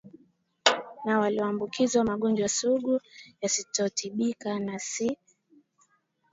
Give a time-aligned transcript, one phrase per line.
[1.05, 3.01] na walioambukizwa magonjwa sugu
[3.41, 5.17] yasiotibika na si